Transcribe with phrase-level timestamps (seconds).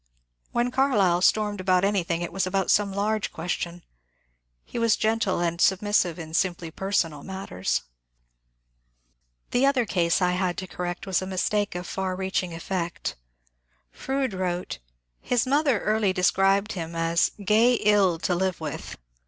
[0.51, 3.83] When Carlyle stormed about anything it was about some large question;
[4.65, 7.83] he was gentle and submissive in simply personal matters.
[9.51, 13.15] The other case I had to correct was a mistake of far reach ing effect.
[13.91, 14.91] Froude wrote:^^
[15.21, 18.97] His mother early described him as ^ gay ill to live with.